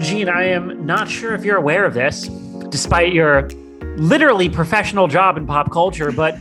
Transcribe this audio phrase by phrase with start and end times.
[0.00, 2.28] Jean, I am not sure if you're aware of this,
[2.68, 3.48] despite your
[3.96, 6.36] literally professional job in pop culture, but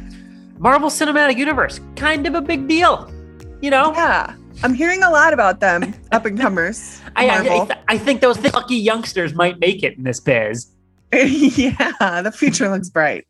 [0.58, 3.12] Marvel Cinematic Universe, kind of a big deal.
[3.62, 3.94] You know?
[3.94, 4.36] Yeah.
[4.64, 7.00] I'm hearing a lot about them, up and comers.
[7.16, 10.68] I, I, th- I think those lucky youngsters might make it in this biz.
[11.14, 13.26] yeah, the future looks bright.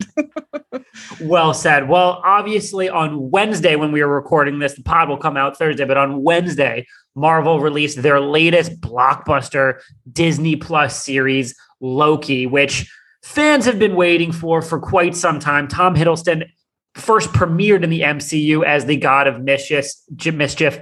[1.21, 1.89] well said.
[1.89, 5.83] Well, obviously, on Wednesday, when we are recording this, the pod will come out Thursday,
[5.83, 9.79] but on Wednesday, Marvel released their latest blockbuster
[10.11, 12.91] Disney Plus series, Loki, which
[13.23, 15.67] fans have been waiting for for quite some time.
[15.67, 16.49] Tom Hiddleston
[16.95, 20.79] first premiered in the MCU as the god of mischief,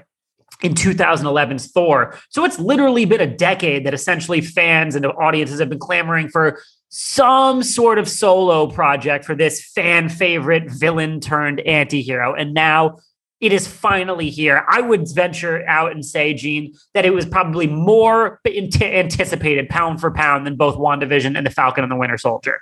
[0.61, 2.15] in 2011's Thor.
[2.29, 6.61] So it's literally been a decade that essentially fans and audiences have been clamoring for
[6.89, 12.35] some sort of solo project for this fan favorite villain turned anti-hero.
[12.35, 12.99] And now
[13.41, 14.63] it is finally here.
[14.69, 20.11] I would venture out and say, Jean, that it was probably more anticipated pound for
[20.11, 22.59] pound than both WandaVision and The Falcon and the Winter Soldier.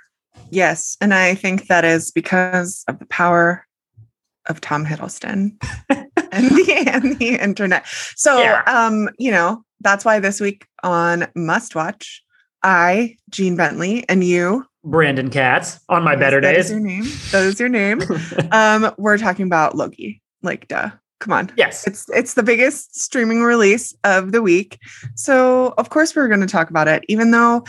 [0.50, 0.96] Yes.
[1.00, 3.66] And I think that is because of the power
[4.48, 5.52] of Tom Hiddleston
[5.90, 7.86] and, the, and the internet.
[8.16, 8.62] So, yeah.
[8.66, 12.24] um, you know, that's why this week on Must Watch,
[12.62, 16.66] I, Jean Bentley, and you, Brandon Katz, on my better that days.
[16.66, 17.04] Is your name.
[17.32, 18.02] That is your name.
[18.50, 20.22] um, we're talking about Loki.
[20.42, 20.90] Like, duh.
[21.20, 21.52] Come on.
[21.54, 21.86] Yes.
[21.86, 24.78] It's it's the biggest streaming release of the week.
[25.16, 27.64] So of course we're going to talk about it, even though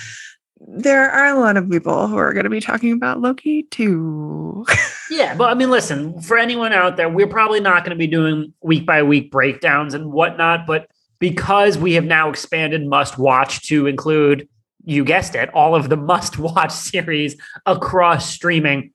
[0.67, 4.65] there are a lot of people who are going to be talking about Loki too.
[5.09, 8.07] yeah, but I mean, listen, for anyone out there, we're probably not going to be
[8.07, 10.87] doing week by week breakdowns and whatnot, but
[11.19, 14.47] because we have now expanded must watch to include,
[14.85, 17.35] you guessed it, all of the must watch series
[17.65, 18.93] across streaming,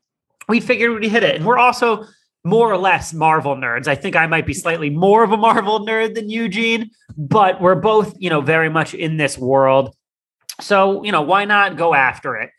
[0.48, 1.36] we figured we'd hit it.
[1.36, 2.04] And we're also
[2.46, 3.88] more or less Marvel nerds.
[3.88, 7.74] I think I might be slightly more of a Marvel nerd than Eugene, but we're
[7.74, 9.94] both, you know, very much in this world.
[10.60, 12.50] So, you know, why not go after it?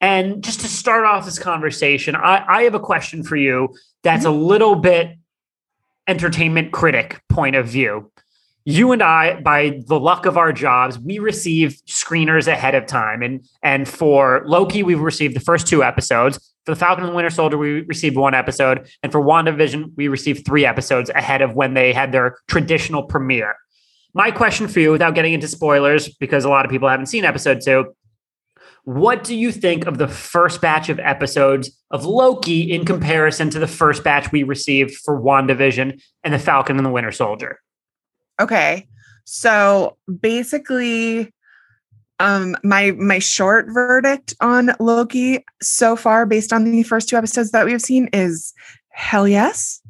[0.00, 4.24] And just to start off this conversation, I, I have a question for you that's
[4.24, 4.34] mm-hmm.
[4.34, 5.16] a little bit
[6.06, 8.12] entertainment critic point of view.
[8.64, 13.22] You and I, by the luck of our jobs, we receive screeners ahead of time.
[13.22, 16.38] And and for Loki, we've received the first two episodes.
[16.66, 18.86] For the Falcon and the Winter Soldier, we received one episode.
[19.02, 23.56] And for WandaVision, we received three episodes ahead of when they had their traditional premiere.
[24.12, 27.24] My question for you, without getting into spoilers, because a lot of people haven't seen
[27.24, 27.94] episode two,
[28.84, 33.58] what do you think of the first batch of episodes of Loki in comparison to
[33.58, 37.60] the first batch we received for WandaVision and the Falcon and the Winter Soldier?
[38.40, 38.88] Okay.
[39.24, 41.32] So basically,
[42.18, 47.52] um, my my short verdict on Loki so far, based on the first two episodes
[47.52, 48.52] that we have seen, is
[48.88, 49.80] hell yes.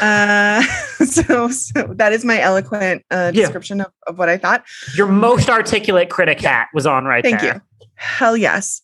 [0.00, 0.62] Uh,
[1.04, 3.84] so, so that is my eloquent uh, description yeah.
[3.84, 4.64] of, of what I thought.
[4.94, 7.54] Your most articulate critic hat was on right Thank there.
[7.54, 7.86] you.
[7.94, 8.82] Hell yes.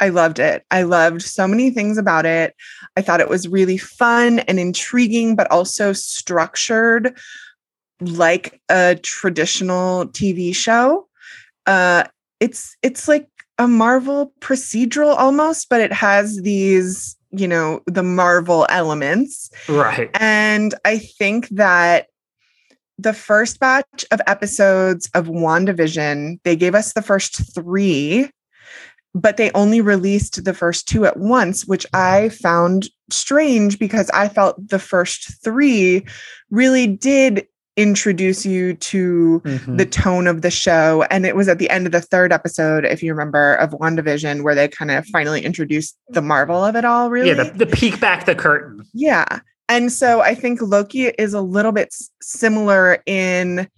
[0.00, 0.64] I loved it.
[0.72, 2.56] I loved so many things about it.
[2.96, 7.16] I thought it was really fun and intriguing, but also structured
[8.08, 11.08] like a traditional TV show.
[11.66, 12.04] Uh,
[12.40, 18.66] it's it's like a Marvel procedural almost, but it has these you know, the Marvel
[18.68, 19.50] elements.
[19.68, 20.10] Right.
[20.20, 22.08] And I think that
[22.98, 28.30] the first batch of episodes of WandaVision, they gave us the first three,
[29.14, 34.28] but they only released the first two at once, which I found strange because I
[34.28, 36.06] felt the first three
[36.50, 37.46] really did
[37.76, 39.76] introduce you to mm-hmm.
[39.76, 41.04] the tone of the show.
[41.10, 44.42] And it was at the end of the third episode, if you remember, of WandaVision,
[44.42, 47.28] where they kind of finally introduced the marvel of it all, really.
[47.28, 48.84] Yeah, the, the peek back the curtain.
[48.92, 49.40] Yeah.
[49.68, 53.68] And so I think Loki is a little bit similar in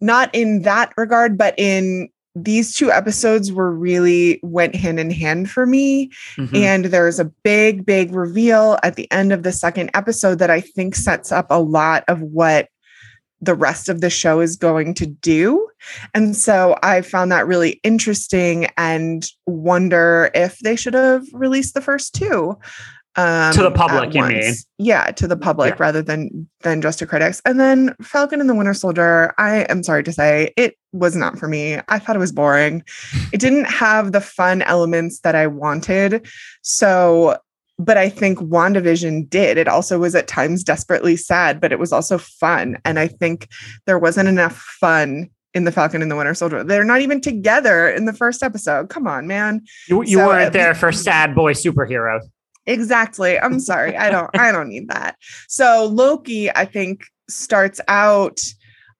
[0.00, 5.50] not in that regard, but in these two episodes were really went hand in hand
[5.50, 6.10] for me.
[6.36, 6.56] Mm-hmm.
[6.56, 10.60] And there's a big, big reveal at the end of the second episode that I
[10.60, 12.68] think sets up a lot of what
[13.42, 15.68] the rest of the show is going to do.
[16.14, 21.80] And so I found that really interesting and wonder if they should have released the
[21.80, 22.56] first two.
[23.16, 24.54] Um, to the public, you mean?
[24.78, 25.76] Yeah, to the public yeah.
[25.78, 27.42] rather than than just to critics.
[27.44, 31.38] And then Falcon and the Winter Soldier, I am sorry to say, it was not
[31.38, 31.78] for me.
[31.88, 32.82] I thought it was boring.
[33.32, 36.26] it didn't have the fun elements that I wanted.
[36.62, 37.36] So
[37.84, 39.58] but I think WandaVision did.
[39.58, 42.78] It also was at times desperately sad, but it was also fun.
[42.84, 43.48] And I think
[43.86, 46.64] there wasn't enough fun in the Falcon and the Winter Soldier.
[46.64, 48.88] They're not even together in the first episode.
[48.88, 49.62] Come on, man.
[49.88, 52.20] You, you so, weren't uh, there for sad boy superhero.
[52.66, 53.38] Exactly.
[53.38, 53.96] I'm sorry.
[53.96, 55.16] I don't I don't need that.
[55.48, 58.40] So Loki, I think, starts out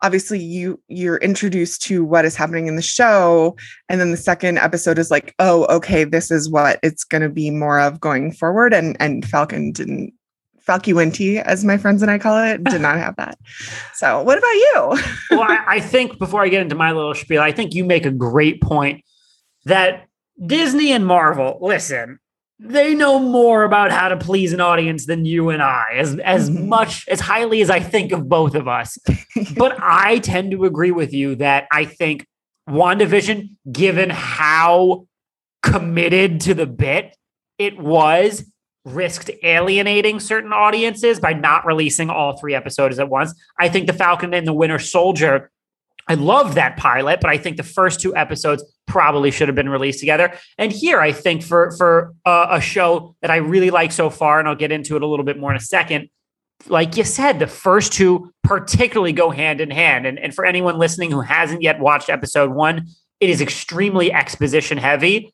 [0.02, 3.56] obviously you you're introduced to what is happening in the show
[3.88, 7.28] and then the second episode is like oh okay this is what it's going to
[7.28, 10.12] be more of going forward and and falcon didn't
[10.66, 13.38] Falky as my friends and I call it, did not have that.
[13.94, 15.02] So, what about you?
[15.30, 18.04] well, I, I, think before I get into my little spiel, I think you make
[18.04, 19.04] a great point
[19.64, 20.06] that
[20.44, 22.18] Disney and Marvel, listen,
[22.64, 26.48] they know more about how to please an audience than you and I, as as
[26.48, 26.68] mm-hmm.
[26.68, 28.98] much as highly as I think of both of us.
[29.56, 32.26] but I tend to agree with you that I think
[32.68, 35.06] WandaVision, given how
[35.62, 37.16] committed to the bit
[37.58, 38.44] it was,
[38.84, 43.34] risked alienating certain audiences by not releasing all three episodes at once.
[43.58, 45.50] I think The Falcon and the Winter Soldier,
[46.08, 49.68] I love that pilot, but I think the first two episodes probably should have been
[49.68, 50.38] released together.
[50.58, 54.38] And here, I think for for uh, a show that I really like so far,
[54.38, 56.08] and I'll get into it a little bit more in a second.
[56.68, 60.06] Like you said, the first two particularly go hand in hand.
[60.06, 62.86] And, and for anyone listening who hasn't yet watched episode one,
[63.18, 65.32] it is extremely exposition heavy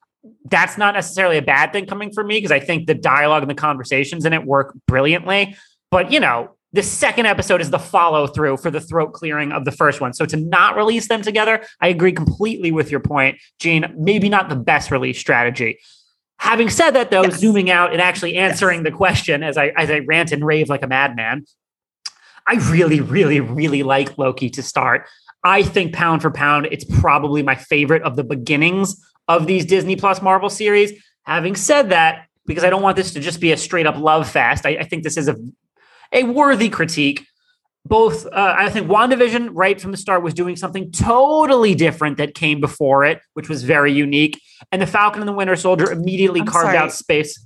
[0.50, 3.50] that's not necessarily a bad thing coming from me because I think the dialogue and
[3.50, 5.56] the conversations in it work brilliantly.
[5.90, 9.64] But you know, the second episode is the follow through for the throat clearing of
[9.64, 10.12] the first one.
[10.12, 13.94] So to not release them together, I agree completely with your point, Jean.
[13.96, 15.78] Maybe not the best release strategy.
[16.40, 17.38] Having said that, though, yes.
[17.38, 18.84] zooming out and actually answering yes.
[18.84, 21.44] the question as I as I rant and rave like a madman,
[22.46, 25.06] I really, really, really like Loki to start.
[25.44, 29.96] I think pound for pound, it's probably my favorite of the beginnings of these Disney
[29.96, 30.92] Plus Marvel series.
[31.22, 34.28] Having said that, because I don't want this to just be a straight up love
[34.28, 35.36] fest, I, I think this is a
[36.12, 37.26] a worthy critique.
[37.84, 42.34] Both, uh, I think WandaVision, right from the start, was doing something totally different that
[42.34, 44.40] came before it, which was very unique.
[44.70, 46.76] And the Falcon and the Winter Soldier immediately I'm carved sorry.
[46.76, 47.42] out space.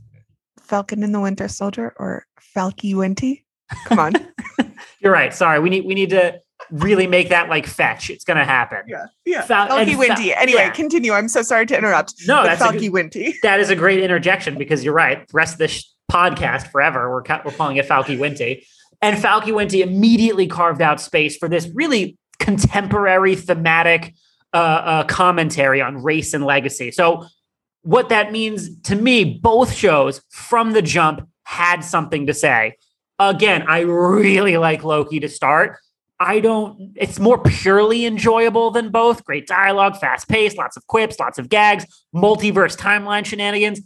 [0.61, 2.27] Falcon and the Winter Soldier or
[2.57, 3.45] Falky Winty?
[3.87, 4.15] Come on.
[5.01, 5.33] You're right.
[5.33, 8.11] Sorry, we need we need to really make that like fetch.
[8.11, 8.83] It's going to happen.
[8.87, 9.07] Yeah.
[9.25, 9.43] Yeah.
[9.43, 10.33] Fal- Falky Winty.
[10.37, 10.71] Anyway, yeah.
[10.71, 11.13] continue.
[11.13, 12.15] I'm so sorry to interrupt.
[12.27, 13.35] No, that's Falky Winty.
[13.43, 15.27] That is a great interjection because you're right.
[15.27, 18.65] The rest of this sh- podcast forever, we're, ca- we're calling it Falky Winty.
[19.01, 24.15] And Falky Winty immediately carved out space for this really contemporary thematic
[24.53, 26.91] uh, uh, commentary on race and legacy.
[26.91, 27.27] So,
[27.85, 32.77] what that means to me, both shows from the jump had something to say.
[33.19, 35.79] Again, I really like Loki to start
[36.23, 39.25] I don't, it's more purely enjoyable than both.
[39.25, 43.81] Great dialogue, fast paced, lots of quips, lots of gags, multiverse timeline shenanigans.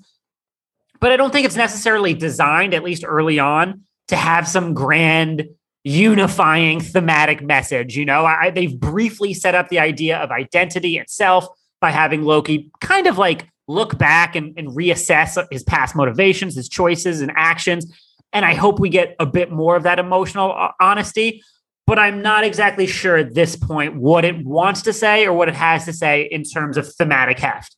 [1.01, 5.49] But I don't think it's necessarily designed, at least early on, to have some grand
[5.85, 7.97] unifying thematic message.
[7.97, 11.47] You know, I, they've briefly set up the idea of identity itself
[11.81, 16.69] by having Loki kind of like look back and, and reassess his past motivations, his
[16.69, 17.87] choices, and actions.
[18.33, 21.43] And I hope we get a bit more of that emotional uh, honesty
[21.87, 25.49] but I'm not exactly sure at this point what it wants to say or what
[25.49, 27.77] it has to say in terms of thematic heft.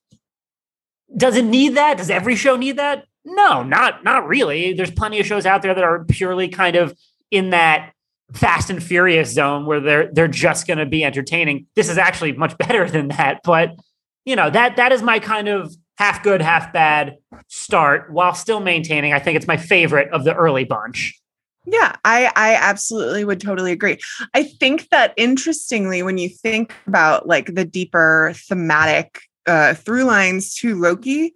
[1.17, 1.97] Does it need that?
[1.97, 3.05] Does every show need that?
[3.25, 4.73] No, not not really.
[4.73, 6.97] There's plenty of shows out there that are purely kind of
[7.31, 7.93] in that
[8.33, 11.67] fast and furious zone where they're they're just going to be entertaining.
[11.75, 13.77] This is actually much better than that, but
[14.25, 17.17] you know, that that is my kind of half good, half bad
[17.49, 21.19] start while still maintaining I think it's my favorite of the early bunch.
[21.67, 23.99] Yeah, I I absolutely would totally agree.
[24.33, 30.55] I think that interestingly, when you think about like the deeper thematic uh, through lines
[30.57, 31.33] to Loki,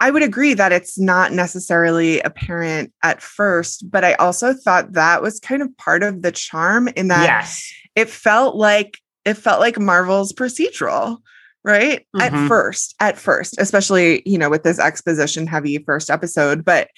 [0.00, 5.22] I would agree that it's not necessarily apparent at first, but I also thought that
[5.22, 7.72] was kind of part of the charm in that yes.
[7.96, 11.18] it felt like it felt like Marvel's procedural
[11.64, 12.20] right mm-hmm.
[12.20, 16.88] at first at first especially you know with this exposition heavy first episode but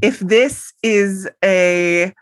[0.00, 2.12] if this is a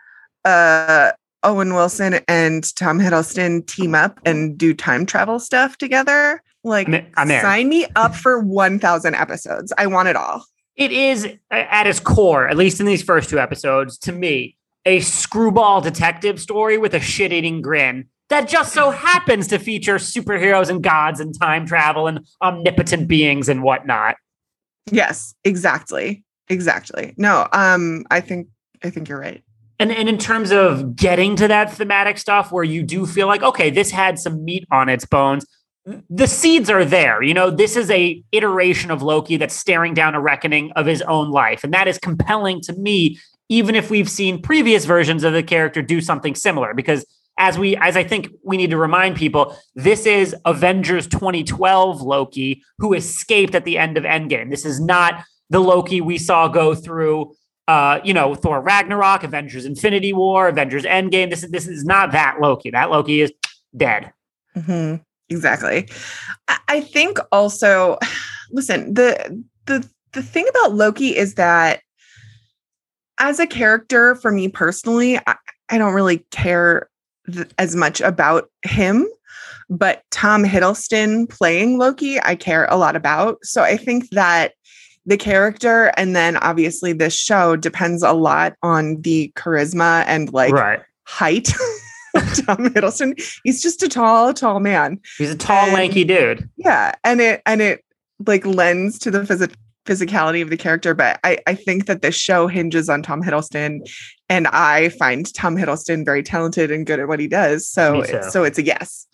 [0.43, 1.11] uh
[1.43, 7.27] owen wilson and tom hiddleston team up and do time travel stuff together like I'm
[7.27, 10.45] sign me up for 1000 episodes i want it all
[10.75, 14.99] it is at its core at least in these first two episodes to me a
[14.99, 20.81] screwball detective story with a shit-eating grin that just so happens to feature superheroes and
[20.81, 24.15] gods and time travel and omnipotent beings and whatnot.
[24.91, 26.23] Yes, exactly.
[26.49, 27.13] Exactly.
[27.17, 28.47] No, um, I think
[28.83, 29.43] I think you're right.
[29.79, 33.43] And and in terms of getting to that thematic stuff where you do feel like,
[33.43, 35.45] okay, this had some meat on its bones,
[36.09, 37.21] the seeds are there.
[37.21, 41.01] You know, this is a iteration of Loki that's staring down a reckoning of his
[41.03, 41.63] own life.
[41.63, 45.81] And that is compelling to me, even if we've seen previous versions of the character
[45.81, 47.05] do something similar, because
[47.37, 52.63] as we as I think we need to remind people, this is Avengers 2012 Loki
[52.79, 54.49] who escaped at the end of Endgame.
[54.49, 57.35] This is not the Loki we saw go through
[57.67, 61.29] uh, you know, Thor Ragnarok, Avengers Infinity War, Avengers Endgame.
[61.29, 62.71] This is this is not that Loki.
[62.71, 63.31] That Loki is
[63.75, 64.13] dead.
[64.55, 65.01] Mm-hmm.
[65.29, 65.89] Exactly.
[66.67, 67.97] I, think also,
[68.51, 71.81] listen, the the the thing about Loki is that
[73.19, 75.35] as a character, for me personally, I,
[75.69, 76.89] I don't really care
[77.31, 79.07] th- as much about him.
[79.67, 83.43] But Tom Hiddleston playing Loki, I care a lot about.
[83.43, 84.53] So I think that
[85.07, 90.53] the character and then obviously this show depends a lot on the charisma and like
[90.53, 90.81] right.
[91.03, 91.53] height
[92.45, 93.13] Tom Hiddleston.
[93.43, 94.99] He's just a tall, tall man.
[95.17, 96.49] He's a tall, And- lanky dude.
[96.57, 97.83] Yeah, and it and it
[98.25, 99.53] like lends to the physi-
[99.85, 100.93] physicality of the character.
[100.93, 103.79] But I I think that this show hinges on Tom Hiddleston,
[104.29, 107.69] and I find Tom Hiddleston very talented and good at what he does.
[107.69, 109.05] So so it's a yes.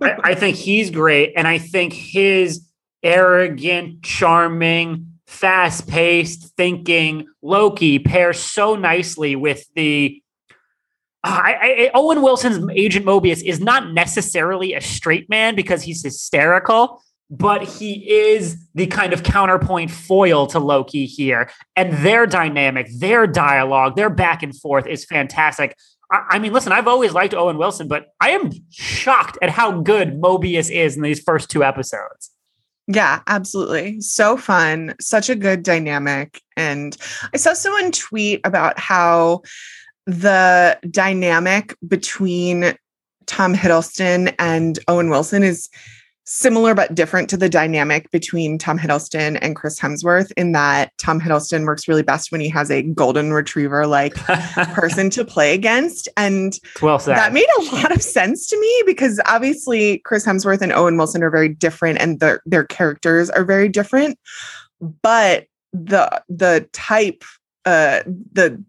[0.00, 2.66] I, I think he's great, and I think his
[3.02, 10.22] arrogant, charming, fast-paced thinking Loki pairs so nicely with the.
[11.22, 16.02] Ah, I, I, Owen Wilson's Agent Mobius is not necessarily a straight man because he's
[16.02, 21.50] hysterical, but he is the kind of counterpoint foil to Loki here.
[21.76, 25.76] And their dynamic, their dialogue, their back and forth is fantastic.
[26.10, 29.80] I, I mean, listen, I've always liked Owen Wilson, but I am shocked at how
[29.80, 32.30] good Mobius is in these first two episodes.
[32.86, 34.00] Yeah, absolutely.
[34.00, 36.42] So fun, such a good dynamic.
[36.56, 36.96] And
[37.32, 39.42] I saw someone tweet about how
[40.06, 42.74] the dynamic between
[43.26, 45.68] Tom Hiddleston and Owen Wilson is
[46.32, 51.20] similar but different to the dynamic between Tom Hiddleston and Chris Hemsworth in that Tom
[51.20, 54.14] Hiddleston works really best when he has a golden retriever like
[54.74, 57.16] person to play against and well said.
[57.16, 61.24] that made a lot of sense to me because obviously Chris Hemsworth and Owen Wilson
[61.24, 64.16] are very different and their their characters are very different.
[64.80, 67.24] But the the type,
[67.64, 68.62] uh the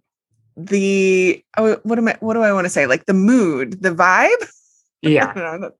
[0.65, 2.87] the oh, what am I what do I want to say?
[2.87, 4.49] Like the mood, the vibe
[5.01, 5.33] yeah.
[5.35, 5.71] Know,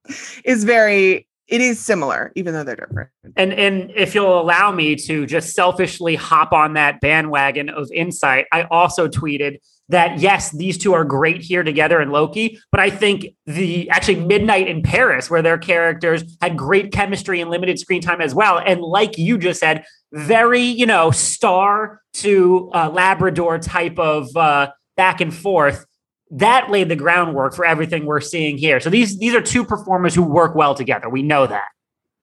[0.44, 3.10] is very it is similar, even though they're different.
[3.36, 8.46] And and if you'll allow me to just selfishly hop on that bandwagon of insight,
[8.52, 9.58] I also tweeted
[9.88, 14.24] that yes, these two are great here together in Loki, but I think the actually
[14.24, 18.58] Midnight in Paris, where their characters had great chemistry and limited screen time as well,
[18.58, 24.70] and like you just said, very you know star to uh, Labrador type of uh,
[24.96, 25.86] back and forth.
[26.32, 28.80] That laid the groundwork for everything we're seeing here.
[28.80, 31.08] So these these are two performers who work well together.
[31.08, 31.68] We know that.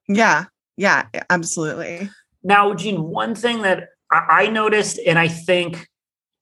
[0.08, 0.46] Yeah,
[0.78, 2.10] yeah, absolutely.
[2.44, 5.88] Now, Jean, one thing that I noticed, and I think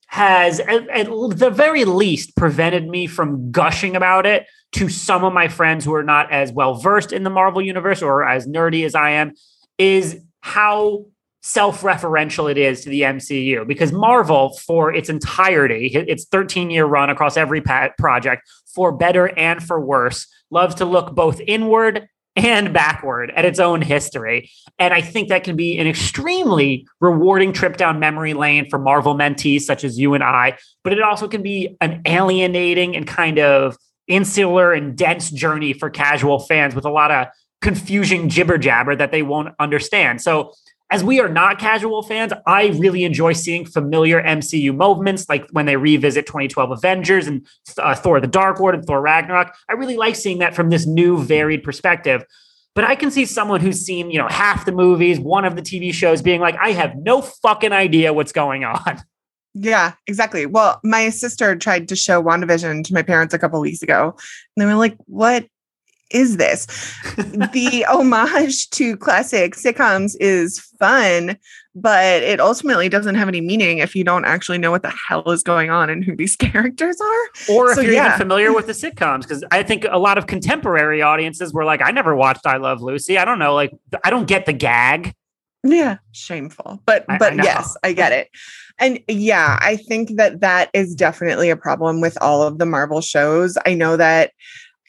[0.08, 5.34] has at, at the very least prevented me from gushing about it to some of
[5.34, 8.86] my friends who are not as well versed in the Marvel universe or as nerdy
[8.86, 9.34] as I am,
[9.78, 11.06] is how
[11.48, 17.10] self-referential it is to the MCU because Marvel for its entirety its 13 year run
[17.10, 23.32] across every project for better and for worse loves to look both inward and backward
[23.34, 24.52] at its own history.
[24.78, 29.16] And I think that can be an extremely rewarding trip down memory lane for Marvel
[29.16, 33.40] mentees such as you and I but it also can be an alienating and kind
[33.40, 33.78] of
[34.08, 37.28] insular and dense journey for casual fans with a lot of
[37.62, 40.22] confusing jibber jabber that they won't understand.
[40.22, 40.54] So
[40.90, 45.66] as we are not casual fans, I really enjoy seeing familiar MCU movements, like when
[45.66, 47.46] they revisit 2012 Avengers and
[47.78, 49.54] uh, Thor: The Dark World and Thor: Ragnarok.
[49.70, 52.24] I really like seeing that from this new, varied perspective.
[52.74, 55.62] But I can see someone who's seen, you know, half the movies, one of the
[55.62, 59.04] TV shows, being like, "I have no fucking idea what's going on."
[59.60, 60.46] Yeah, exactly.
[60.46, 64.16] Well, my sister tried to show WandaVision to my parents a couple weeks ago,
[64.56, 65.48] and they were like, "What
[66.12, 66.66] is this?"
[67.16, 71.38] the homage to classic sitcoms is fun,
[71.76, 75.30] but it ultimately doesn't have any meaning if you don't actually know what the hell
[75.32, 77.54] is going on and who these characters are.
[77.56, 78.08] Or if So, you're yeah.
[78.08, 81.82] even familiar with the sitcoms, because I think a lot of contemporary audiences were like,
[81.82, 83.18] "I never watched I Love Lucy.
[83.18, 83.72] I don't know, like,
[84.04, 85.14] I don't get the gag."
[85.64, 86.82] Yeah, shameful.
[86.86, 87.44] But I- I but know.
[87.44, 88.30] yes, I get it.
[88.80, 93.02] And yeah, I think that that is definitely a problem with all of the Marvel
[93.02, 93.58] shows.
[93.66, 94.32] I know that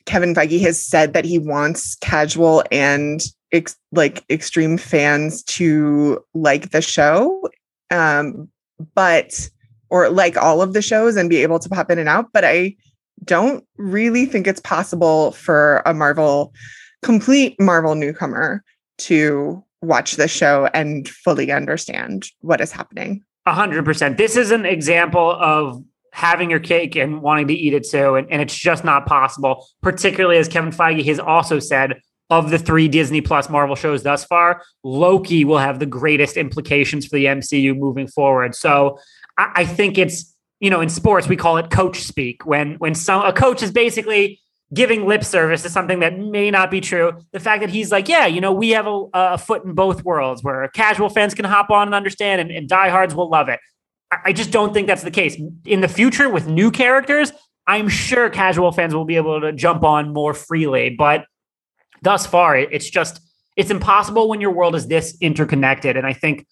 [0.08, 3.22] Kevin Feige has said that he wants casual and
[3.52, 7.48] ex- like extreme fans to like the show.
[7.90, 8.48] Um
[8.94, 9.50] but
[9.90, 12.44] or like all of the shows and be able to pop in and out, but
[12.44, 12.74] I
[13.24, 16.54] don't really think it's possible for a Marvel
[17.02, 18.64] complete Marvel newcomer
[18.98, 23.22] to watch the show and fully understand what is happening.
[23.44, 24.16] A hundred percent.
[24.16, 25.82] This is an example of
[26.18, 29.64] having your cake and wanting to eat it too, and, and it's just not possible.
[29.82, 34.24] Particularly as Kevin Feige has also said, of the three Disney Plus Marvel shows thus
[34.24, 38.54] far, Loki will have the greatest implications for the MCU moving forward.
[38.54, 38.98] So
[39.38, 42.94] I, I think it's you know in sports we call it coach speak when when
[42.94, 44.40] some a coach is basically
[44.74, 47.12] giving lip service to something that may not be true.
[47.32, 50.04] The fact that he's like, yeah, you know, we have a, a foot in both
[50.04, 53.60] worlds where casual fans can hop on and understand, and, and diehards will love it.
[54.10, 55.36] I, just don't think that's the case.
[55.64, 57.32] In the future, with new characters,
[57.66, 60.90] I'm sure casual fans will be able to jump on more freely.
[60.90, 61.26] But
[62.02, 63.20] thus far, it's just
[63.56, 65.96] it's impossible when your world is this interconnected.
[65.96, 66.46] And I think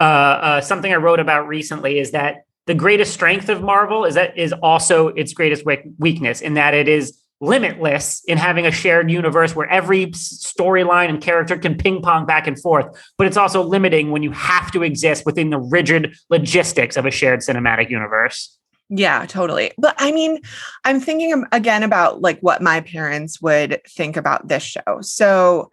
[0.00, 4.14] uh, uh, something I wrote about recently is that the greatest strength of Marvel is
[4.14, 5.64] that is also its greatest
[5.98, 11.20] weakness in that it is limitless in having a shared universe where every storyline and
[11.20, 12.86] character can ping pong back and forth,
[13.18, 17.10] but it's also limiting when you have to exist within the rigid logistics of a
[17.10, 18.58] shared cinematic universe.
[18.88, 19.72] Yeah, totally.
[19.78, 20.40] But I mean,
[20.84, 25.00] I'm thinking again about like what my parents would think about this show.
[25.00, 25.70] So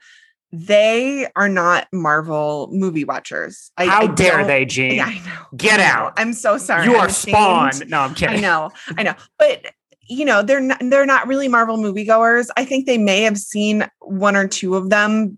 [0.51, 3.71] they are not Marvel movie watchers.
[3.77, 4.95] I, How I dare they, Jean?
[4.95, 5.57] Yeah, I know.
[5.57, 6.13] Get I out.
[6.17, 6.85] I'm so sorry.
[6.85, 7.71] You are Spawn.
[7.87, 8.37] No, I'm kidding.
[8.37, 8.71] I know.
[8.97, 9.15] I know.
[9.39, 9.65] But
[10.07, 12.47] you know, they're not they're not really Marvel moviegoers.
[12.57, 15.37] I think they may have seen one or two of them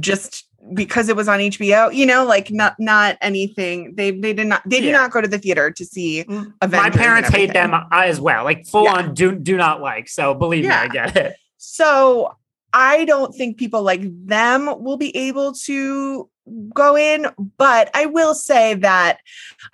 [0.00, 3.94] just because it was on HBO, you know, like not not anything.
[3.94, 4.82] They they did not they yeah.
[4.82, 6.54] did not go to the theater to see Avengers.
[6.62, 8.94] My parents hate them uh, as well, like full yeah.
[8.94, 10.08] on do do not like.
[10.08, 10.70] So believe yeah.
[10.70, 11.36] me, I get it.
[11.56, 12.34] So
[12.72, 16.28] I don't think people like them will be able to
[16.74, 17.26] go in,
[17.58, 19.18] but I will say that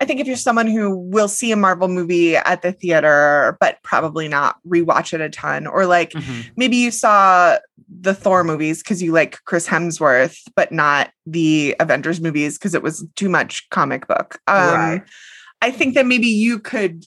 [0.01, 3.83] I think if you're someone who will see a Marvel movie at the theater, but
[3.83, 6.49] probably not rewatch it a ton, or like mm-hmm.
[6.57, 12.21] maybe you saw the Thor movies because you like Chris Hemsworth, but not the Avengers
[12.21, 14.39] movies because it was too much comic book.
[14.47, 15.03] Um, right.
[15.63, 17.07] I think that maybe you could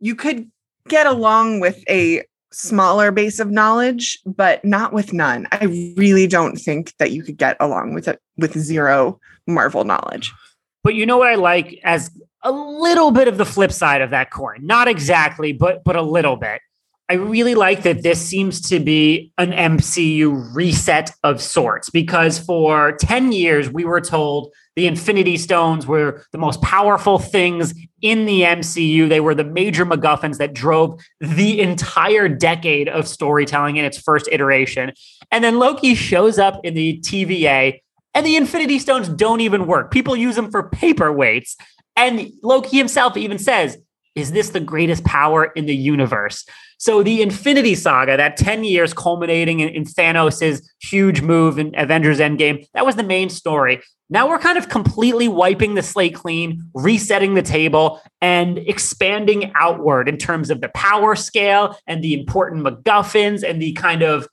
[0.00, 0.50] you could
[0.88, 5.46] get along with a smaller base of knowledge, but not with none.
[5.52, 5.64] I
[5.96, 10.32] really don't think that you could get along with it with zero Marvel knowledge.
[10.82, 12.10] But you know what I like as
[12.42, 14.66] a little bit of the flip side of that coin.
[14.66, 16.60] Not exactly, but but a little bit.
[17.10, 22.92] I really like that this seems to be an MCU reset of sorts because for
[22.92, 28.42] 10 years we were told the Infinity Stones were the most powerful things in the
[28.42, 29.08] MCU.
[29.08, 34.28] They were the major MacGuffins that drove the entire decade of storytelling in its first
[34.30, 34.92] iteration.
[35.32, 37.80] And then Loki shows up in the TVA,
[38.14, 39.90] and the Infinity Stones don't even work.
[39.90, 41.56] People use them for paperweights.
[41.96, 43.78] And Loki himself even says,
[44.20, 46.44] Is this the greatest power in the universe?
[46.78, 52.20] So the Infinity Saga, that 10 years culminating in, in Thanos' huge move in Avengers
[52.20, 53.82] Endgame, that was the main story.
[54.08, 60.08] Now we're kind of completely wiping the slate clean, resetting the table, and expanding outward
[60.08, 64.26] in terms of the power scale and the important MacGuffins and the kind of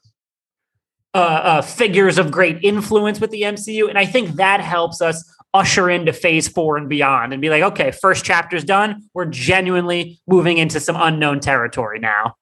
[1.14, 3.88] uh, uh, figures of great influence with the MCU.
[3.88, 5.24] And I think that helps us
[5.58, 9.02] usher into phase four and beyond and be like, okay, first chapter's done.
[9.12, 12.36] We're genuinely moving into some unknown territory now.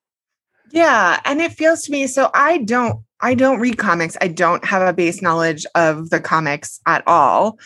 [0.70, 1.20] Yeah.
[1.24, 4.16] And it feels to me so I don't I don't read comics.
[4.20, 7.58] I don't have a base knowledge of the comics at all.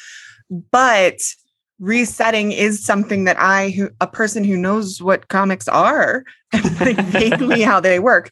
[0.71, 1.19] But
[1.81, 7.01] resetting is something that I who a person who knows what comics are and like
[7.07, 8.31] vaguely how they work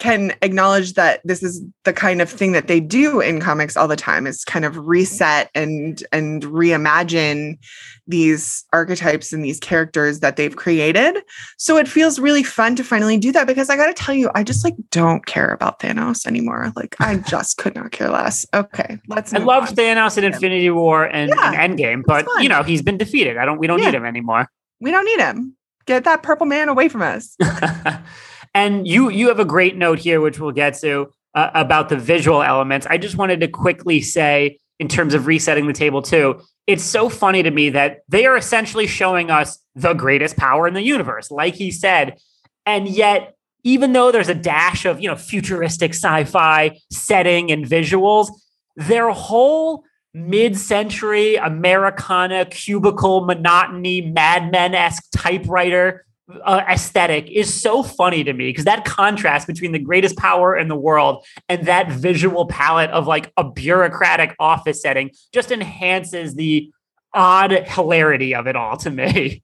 [0.00, 3.86] can acknowledge that this is the kind of thing that they do in comics all
[3.86, 7.58] the time is kind of reset and and reimagine
[8.06, 11.18] these archetypes and these characters that they've created.
[11.58, 14.30] So it feels really fun to finally do that because i got to tell you
[14.34, 16.72] i just like don't care about thanos anymore.
[16.74, 18.44] Like i just could not care less.
[18.54, 19.76] Okay let's i loved on.
[19.76, 23.36] thanos in infinity war and, yeah, and endgame but you know he's been defeated.
[23.36, 23.86] I don't we don't yeah.
[23.86, 24.48] need him anymore.
[24.80, 25.56] We don't need him.
[25.84, 27.36] Get that purple man away from us
[28.54, 31.96] And you you have a great note here, which we'll get to uh, about the
[31.96, 32.86] visual elements.
[32.88, 37.08] I just wanted to quickly say, in terms of resetting the table too, it's so
[37.08, 41.30] funny to me that they are essentially showing us the greatest power in the universe,
[41.30, 42.18] like he said,
[42.66, 43.34] and yet.
[43.62, 48.30] Even though there's a dash of you know futuristic sci-fi setting and visuals,
[48.74, 49.84] their whole
[50.14, 56.06] mid-century Americana cubicle monotony Mad Men esque typewriter
[56.44, 60.68] uh, aesthetic is so funny to me because that contrast between the greatest power in
[60.68, 66.70] the world and that visual palette of like a bureaucratic office setting just enhances the
[67.12, 69.42] odd hilarity of it all to me.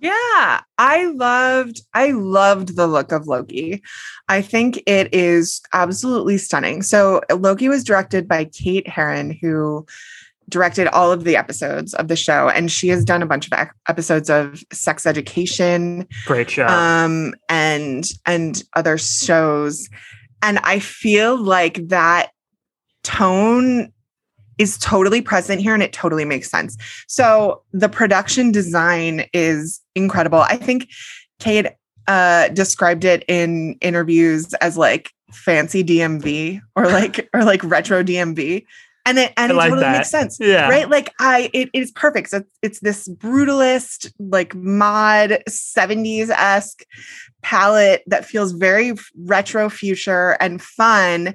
[0.00, 3.82] Yeah, I loved I loved the look of Loki.
[4.28, 6.82] I think it is absolutely stunning.
[6.82, 9.86] So Loki was directed by Kate Herron who
[10.48, 13.68] directed all of the episodes of the show and she has done a bunch of
[13.88, 16.06] episodes of sex education.
[16.26, 16.66] Great show.
[16.66, 19.88] Um and and other shows.
[20.42, 22.30] And i feel like that
[23.02, 23.92] tone
[24.58, 26.76] is totally present here and it totally makes sense.
[27.06, 30.40] So the production design is incredible.
[30.40, 30.88] I think
[31.38, 31.68] kate
[32.08, 38.64] uh, described it in interviews as like fancy DMV or like or like retro DMV.
[39.08, 39.96] And it and I it like totally that.
[39.98, 40.36] makes sense.
[40.38, 40.68] Yeah.
[40.68, 40.88] Right?
[40.88, 42.28] Like I it is perfect.
[42.28, 46.84] So it's this brutalist, like mod 70s-esque
[47.42, 51.34] palette that feels very retro future and fun,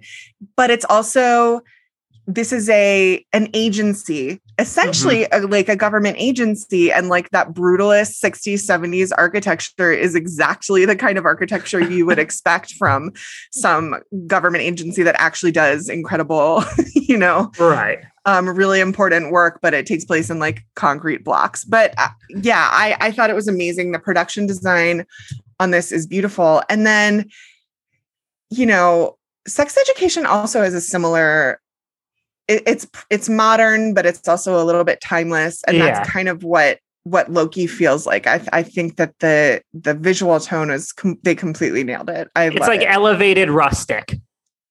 [0.56, 1.62] but it's also
[2.28, 8.24] this is a an agency essentially a, like a government agency and like that brutalist
[8.24, 13.12] 60s 70s architecture is exactly the kind of architecture you would expect from
[13.52, 13.96] some
[14.28, 16.64] government agency that actually does incredible
[16.96, 18.00] you know Right.
[18.26, 21.66] um really important work but it takes place in like concrete blocks.
[21.66, 23.92] But uh, yeah i i thought it was amazing.
[23.92, 25.06] The production design
[25.60, 26.62] on this is beautiful.
[26.70, 27.30] And then
[28.50, 31.60] you know sex education also has a similar
[32.48, 35.86] it, it's it's modern but it's also a little bit timeless and Yeah.
[35.86, 40.40] that's kind of what what loki feels like i i think that the the visual
[40.40, 42.90] tone is com- they completely nailed it i It's like it.
[42.90, 44.16] elevated rustic.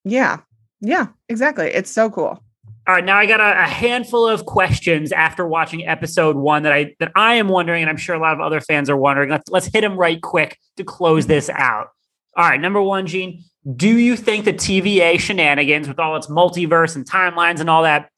[0.04, 0.40] yeah
[0.80, 2.42] yeah exactly it's so cool
[2.88, 6.72] All right, now I got a, a handful of questions after watching episode one that
[6.72, 9.30] I that I am wondering, and I'm sure a lot of other fans are wondering.
[9.30, 11.32] Let's let's hit them right quick to close mm-hmm.
[11.32, 11.90] this out.
[12.36, 13.44] All right, number one, Jean,
[13.76, 18.08] do you think the TVA shenanigans with all its multiverse and timelines and all that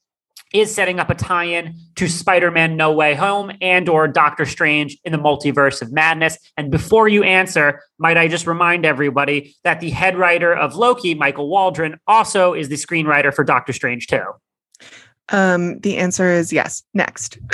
[0.54, 5.10] is setting up a tie-in to Spider-Man No Way Home and or Doctor Strange in
[5.12, 6.38] the Multiverse of Madness?
[6.56, 11.14] And before you answer, might I just remind everybody that the head writer of Loki,
[11.14, 14.22] Michael Waldron, also is the screenwriter for Doctor Strange too.
[15.30, 17.38] um the answer is yes next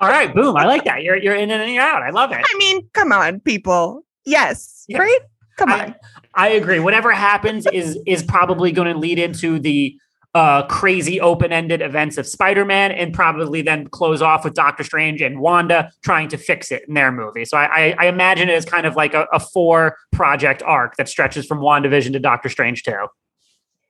[0.00, 0.56] All right, boom.
[0.56, 1.02] I like that.
[1.02, 2.02] You're you're in and you're out.
[2.02, 2.38] I love it.
[2.42, 4.02] I mean, come on, people.
[4.24, 4.98] Yes, Yeah.
[4.98, 5.18] right?
[5.60, 5.94] Come I, on.
[6.34, 6.80] I agree.
[6.80, 9.94] Whatever happens is is probably going to lead into the
[10.34, 15.40] uh, crazy open-ended events of Spider-Man, and probably then close off with Doctor Strange and
[15.40, 17.44] Wanda trying to fix it in their movie.
[17.44, 21.08] So I, I, I imagine it as kind of like a, a four-project arc that
[21.08, 23.08] stretches from WandaVision to Doctor Strange too.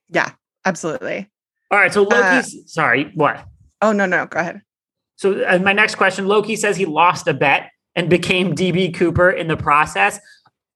[0.09, 0.33] Yeah,
[0.65, 1.31] absolutely.
[1.71, 1.93] All right.
[1.93, 3.45] So Uh, sorry, what?
[3.81, 4.63] Oh no, no, go ahead.
[5.17, 9.31] So uh, my next question, Loki says he lost a bet and became DB Cooper
[9.31, 10.19] in the process,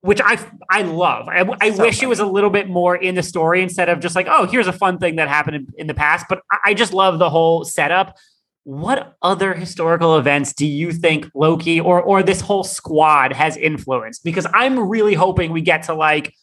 [0.05, 0.37] which I
[0.69, 1.27] I love.
[1.27, 3.99] I, I So wish it was a little bit more in the story instead of
[3.99, 6.27] just like, oh, here's a fun thing that happened in, in the past.
[6.29, 8.15] But I, I just love the whole setup.
[8.63, 14.23] What other historical events do you think Loki or or this whole squad has influenced?
[14.23, 16.33] Because I'm really hoping we get to like,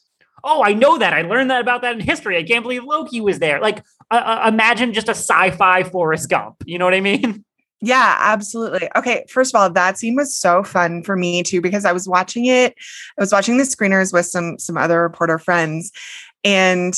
[0.42, 1.12] oh, I know that.
[1.12, 2.37] I learned that about that in history.
[2.37, 3.61] I can't believe Loki was there.
[3.61, 6.57] Like, uh, uh, imagine just a sci-fi Forrest Gump.
[6.66, 7.44] You know what I mean?
[7.85, 8.88] Yeah, absolutely.
[8.95, 12.09] Okay, first of all, that scene was so fun for me too because I was
[12.09, 12.75] watching it.
[13.18, 15.90] I was watching the screeners with some some other reporter friends,
[16.45, 16.97] and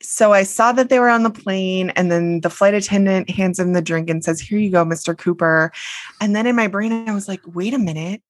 [0.00, 3.58] so I saw that they were on the plane, and then the flight attendant hands
[3.58, 5.18] him the drink and says, "Here you go, Mr.
[5.18, 5.72] Cooper."
[6.20, 8.22] And then in my brain, I was like, "Wait a minute."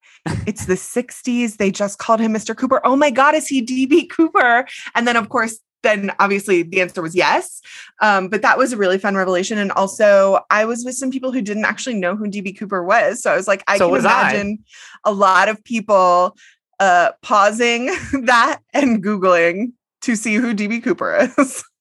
[0.47, 1.59] It's the 60s.
[1.59, 2.57] They just called him Mr.
[2.57, 2.81] Cooper.
[2.85, 4.67] Oh my God, is he DB Cooper?
[4.95, 7.61] And then, of course, then obviously the answer was yes.
[8.03, 9.59] Um, but that was a really fun revelation.
[9.59, 13.23] And also, I was with some people who didn't actually know who DB Cooper was.
[13.23, 14.65] So I was like, I So can imagine
[15.05, 16.37] a lot of people
[16.81, 17.87] uh, pausing
[18.25, 21.65] that and Googling to see who DB Cooper is.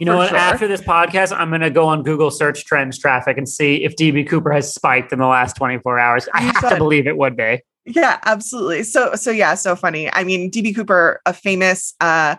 [0.00, 0.30] You know what?
[0.30, 0.36] sure.
[0.38, 3.94] After this podcast, I'm going to go on Google search trends traffic and see if
[3.94, 6.28] DB Cooper has spiked in the last 24 hours.
[6.34, 7.62] I You have to believe it would be.
[7.86, 8.82] yeah, absolutely.
[8.82, 10.12] So, so yeah, so funny.
[10.12, 12.34] I mean, DB Cooper, a famous, uh,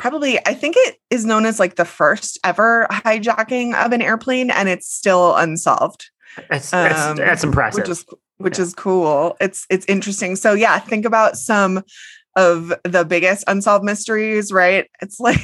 [0.00, 4.50] probably, I think it is known as like the first ever hijacking of an airplane,
[4.50, 6.10] and it's still unsolved.
[6.48, 7.82] That's, that's, Um, that's impressive.
[7.82, 8.04] which is
[8.38, 9.36] which is cool.
[9.40, 10.34] It's it's interesting.
[10.36, 11.82] So yeah, think about some
[12.36, 14.88] of the biggest unsolved mysteries, right?
[15.02, 15.38] It's like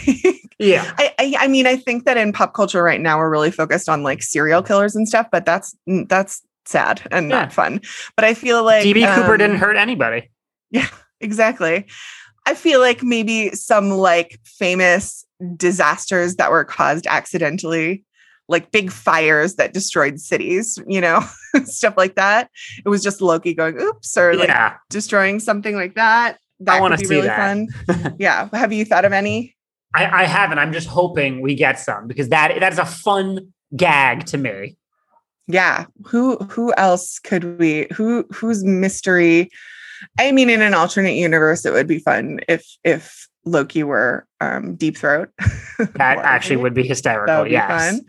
[0.58, 0.94] yeah.
[0.98, 3.88] I, I I mean, I think that in pop culture right now we're really focused
[3.88, 5.76] on like serial killers and stuff, but that's
[6.08, 7.40] that's sad and Yeah.
[7.40, 7.80] not fun.
[8.16, 10.30] But I feel like DB Cooper um, didn't hurt anybody.
[10.70, 10.88] Yeah,
[11.20, 11.86] exactly.
[12.46, 18.04] I feel like maybe some like famous disasters that were caused accidentally,
[18.48, 21.24] like big fires that destroyed cities, you know,
[21.64, 22.48] stuff like that.
[22.84, 24.76] It was just Loki going, oops, or like yeah.
[24.90, 26.38] destroying something like that.
[26.60, 27.36] That wanna be see really that.
[27.36, 28.16] fun.
[28.18, 28.48] yeah.
[28.52, 29.56] Have you thought of any?
[29.94, 30.58] I, I haven't.
[30.58, 34.76] I'm just hoping we get some because that that is a fun gag to me.
[35.48, 35.86] Yeah.
[36.06, 39.50] Who who else could we who whose mystery?
[40.18, 44.74] I mean, in an alternate universe, it would be fun if if Loki were um
[44.76, 45.30] deep throat.
[45.96, 47.40] That actually would be that hysterical.
[47.40, 47.90] would be yes.
[47.90, 48.00] fun.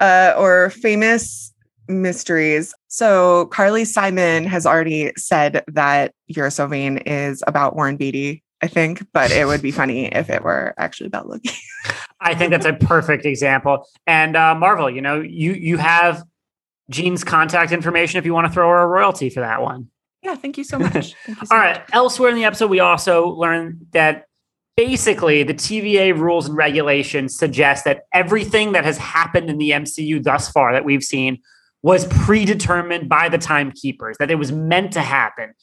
[0.00, 1.52] Uh, or famous
[1.88, 2.74] mysteries.
[2.88, 8.66] So Carly Simon has already said that You're So Vain is about Warren Beatty, I
[8.66, 11.50] think, but it would be funny if it were actually about Loki.
[12.20, 13.86] I think that's a perfect example.
[14.06, 16.24] And uh, Marvel, you know, you you have
[16.90, 19.90] Jean's contact information if you want to throw her a royalty for that one.
[20.26, 21.14] Yeah, thank you so much.
[21.28, 21.76] You so All much.
[21.76, 21.82] right.
[21.92, 24.24] Elsewhere in the episode, we also learned that
[24.76, 30.22] basically the TVA rules and regulations suggest that everything that has happened in the MCU
[30.22, 31.38] thus far that we've seen
[31.82, 35.54] was predetermined by the timekeepers, that it was meant to happen.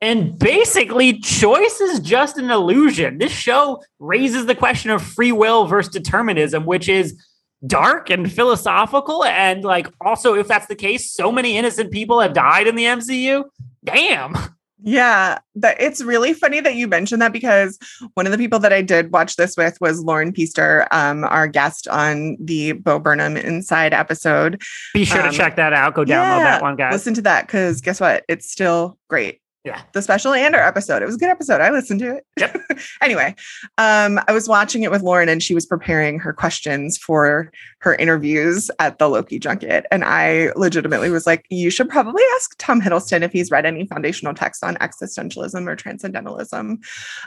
[0.00, 3.18] And basically, choice is just an illusion.
[3.18, 7.20] This show raises the question of free will versus determinism, which is
[7.66, 9.24] dark and philosophical.
[9.24, 12.84] And like, also, if that's the case, so many innocent people have died in the
[12.84, 13.44] MCU.
[13.84, 14.34] Damn.
[14.80, 17.80] Yeah, but it's really funny that you mentioned that because
[18.14, 21.48] one of the people that I did watch this with was Lauren Piester, um, our
[21.48, 24.62] guest on the Bo Burnham Inside episode.
[24.94, 25.94] Be sure Um, to check that out.
[25.94, 26.92] Go download yeah, that one, guys.
[26.92, 28.24] Listen to that because guess what?
[28.28, 29.40] It's still great.
[29.68, 29.82] Yeah.
[29.92, 31.02] The special and our episode.
[31.02, 31.60] It was a good episode.
[31.60, 32.26] I listened to it.
[32.38, 32.56] Yep.
[33.02, 33.34] anyway,
[33.76, 37.94] um, I was watching it with Lauren and she was preparing her questions for her
[37.96, 39.84] interviews at the Loki junket.
[39.90, 43.86] And I legitimately was like, you should probably ask Tom Hiddleston if he's read any
[43.86, 46.78] foundational text on existentialism or transcendentalism.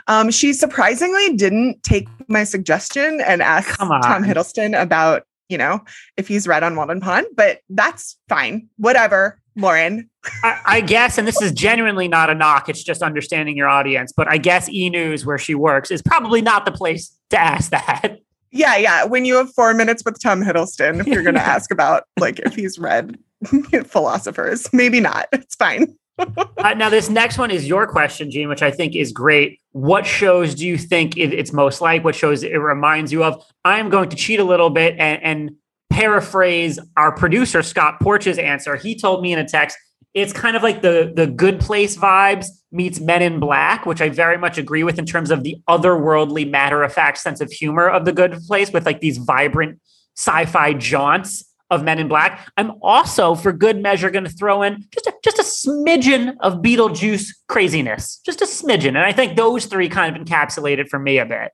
[0.08, 5.80] Um, she surprisingly didn't take my suggestion and ask Tom Hiddleston about, you know,
[6.16, 8.68] if he's read on Walden Pond, but that's fine.
[8.78, 10.08] Whatever, Lauren.
[10.42, 14.12] I, I guess, and this is genuinely not a knock, it's just understanding your audience,
[14.16, 17.70] but I guess E News, where she works, is probably not the place to ask
[17.70, 18.18] that.
[18.50, 19.04] Yeah, yeah.
[19.04, 22.38] When you have four minutes with Tom Hiddleston, if you're going to ask about like
[22.40, 23.18] if he's read
[23.86, 25.26] philosophers, maybe not.
[25.32, 25.96] It's fine.
[26.58, 29.58] Uh, now, this next one is your question, Jean, which I think is great.
[29.72, 32.04] What shows do you think it, it's most like?
[32.04, 33.44] What shows it reminds you of?
[33.64, 35.56] I'm going to cheat a little bit and, and
[35.92, 38.76] paraphrase our producer, Scott Porch's answer.
[38.76, 39.76] He told me in a text,
[40.14, 44.08] it's kind of like the, the good place vibes meets Men in Black, which I
[44.08, 47.88] very much agree with in terms of the otherworldly, matter of fact sense of humor
[47.88, 49.80] of the good place with like these vibrant
[50.16, 52.46] sci fi jaunts of Men in Black.
[52.56, 56.62] I'm also, for good measure, going to throw in just a, just a smidgen of
[56.62, 58.88] Beetlejuice craziness, just a smidgen.
[58.88, 61.52] And I think those three kind of encapsulated for me a bit.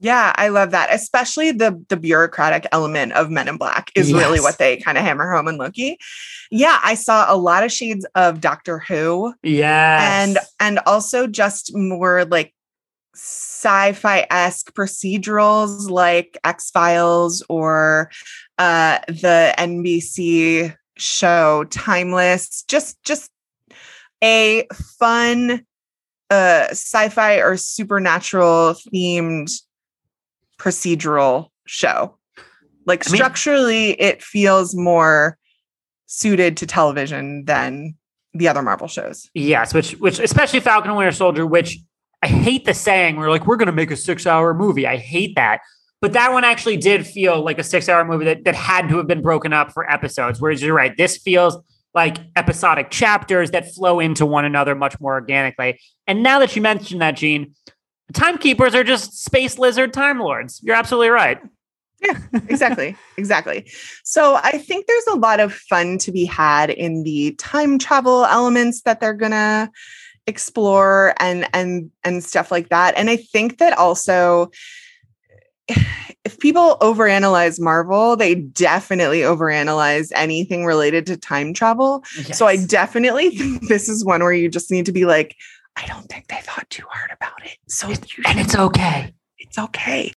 [0.00, 0.92] Yeah, I love that.
[0.92, 5.04] Especially the the bureaucratic element of Men in Black is really what they kind of
[5.04, 5.98] hammer home in Loki.
[6.50, 10.22] Yeah, I saw a lot of shades of Doctor Who Yeah.
[10.22, 12.54] and and also just more like
[13.14, 18.10] sci-fi-esque procedurals like X-Files or
[18.58, 22.62] uh the NBC show Timeless.
[22.68, 23.30] Just just
[24.22, 24.64] a
[24.98, 25.64] fun
[26.30, 29.50] uh sci-fi or supernatural themed
[30.58, 32.16] procedural show.
[32.86, 35.38] Like I mean- structurally it feels more
[36.06, 37.94] suited to television than
[38.34, 39.28] the other Marvel shows.
[39.34, 41.78] Yes, which which especially Falcon and Winter Soldier, which
[42.22, 44.86] I hate the saying we're like, we're gonna make a six hour movie.
[44.86, 45.60] I hate that.
[46.00, 48.96] But that one actually did feel like a six hour movie that, that had to
[48.98, 50.40] have been broken up for episodes.
[50.40, 51.56] Whereas you're right, this feels
[51.94, 55.80] like episodic chapters that flow into one another much more organically.
[56.06, 57.54] And now that you mentioned that, Jean,
[58.12, 60.60] timekeepers are just space lizard time lords.
[60.62, 61.38] You're absolutely right.
[62.00, 62.16] Yeah,
[62.46, 63.68] exactly exactly
[64.04, 68.24] so i think there's a lot of fun to be had in the time travel
[68.24, 69.68] elements that they're gonna
[70.28, 74.48] explore and and and stuff like that and i think that also
[76.24, 83.30] if people overanalyze marvel they definitely overanalyze anything related to time travel so i definitely
[83.36, 85.34] think this is one where you just need to be like
[85.78, 89.12] i don't think they thought too hard about it so you and it's okay.
[89.38, 90.12] it's okay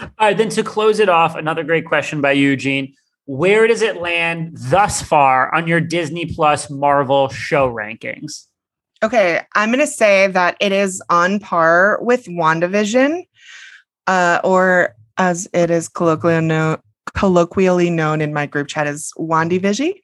[0.00, 2.94] All right, then to close it off, another great question by Eugene.
[3.24, 8.46] Where does it land thus far on your Disney Plus Marvel show rankings?
[9.02, 13.24] Okay, I'm going to say that it is on par with WandaVision,
[14.06, 16.78] uh, or as it is colloquially, known,
[17.14, 19.94] colloquially known in my group chat as WandaVision.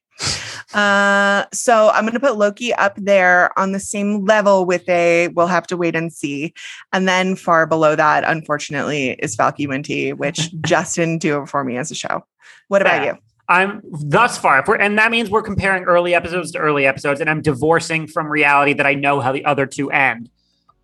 [0.74, 5.28] Uh, so I'm going to put Loki up there on the same level with a
[5.28, 6.52] we'll have to wait and see.
[6.92, 11.64] And then far below that, unfortunately, is Falky Winty, which Justin didn't do it for
[11.64, 12.24] me as a show.
[12.68, 13.12] What about Yeah.
[13.12, 13.18] you?
[13.48, 17.20] I'm thus far, if we're, and that means we're comparing early episodes to early episodes,
[17.20, 20.30] and I'm divorcing from reality that I know how the other two end.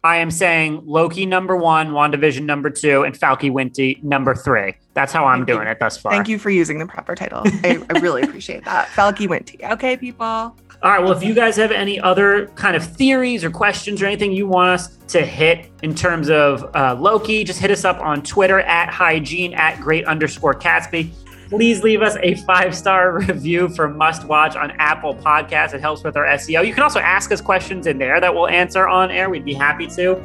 [0.05, 4.75] I am saying Loki number one, WandaVision number two, and Falky Winty number three.
[4.95, 5.55] That's how I'm Thank you.
[5.57, 6.13] doing it thus far.
[6.13, 7.43] Thank you for using the proper title.
[7.45, 8.89] I, I really appreciate that.
[8.95, 9.69] Falky Winty.
[9.73, 10.27] Okay, people.
[10.27, 11.03] All right.
[11.03, 14.47] Well, if you guys have any other kind of theories or questions or anything you
[14.47, 18.61] want us to hit in terms of uh, Loki, just hit us up on Twitter
[18.61, 21.11] at hygiene at great underscore Katsby.
[21.49, 25.75] Please leave us a five star review for Must Watch on Apple Podcasts.
[25.75, 26.67] It helps with our SEO.
[26.67, 29.31] You can also ask us questions in there that we'll answer on air.
[29.31, 30.17] We'd be happy to.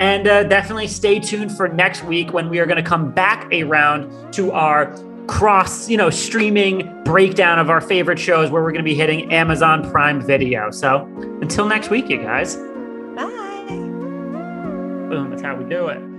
[0.00, 3.52] And uh, definitely stay tuned for next week when we are going to come back
[3.52, 8.84] around to our cross, you know, streaming breakdown of our favorite shows where we're going
[8.84, 10.70] to be hitting Amazon Prime Video.
[10.70, 11.04] So
[11.42, 12.56] until next week, you guys.
[12.56, 13.66] Bye.
[13.68, 16.09] Boom, that's how we do it.